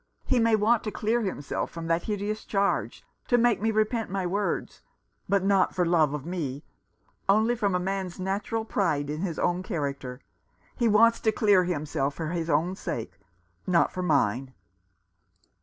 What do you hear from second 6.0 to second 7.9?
of me; only from a